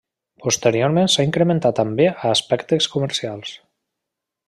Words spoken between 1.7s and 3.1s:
també a aspectes